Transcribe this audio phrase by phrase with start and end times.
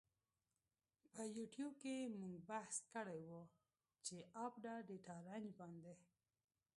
[1.13, 3.43] په یوټیو کی مونږ بحث کړی وه
[4.05, 5.95] په آپډا ډیټا رنج باندی.